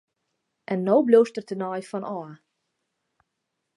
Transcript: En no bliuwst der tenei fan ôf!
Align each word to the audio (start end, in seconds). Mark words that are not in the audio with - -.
En 0.73 0.79
no 0.87 0.95
bliuwst 1.07 1.35
der 1.35 1.47
tenei 1.49 1.81
fan 1.89 2.07
ôf! 2.17 2.31